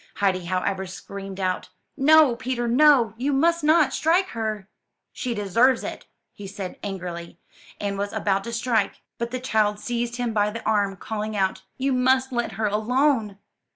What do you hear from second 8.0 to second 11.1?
about to strike; but the child seized him by the arm,